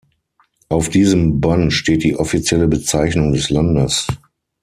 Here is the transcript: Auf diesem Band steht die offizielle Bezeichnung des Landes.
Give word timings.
Auf 0.67 0.89
diesem 0.89 1.39
Band 1.41 1.71
steht 1.73 2.01
die 2.01 2.15
offizielle 2.17 2.67
Bezeichnung 2.67 3.33
des 3.33 3.51
Landes. 3.51 4.07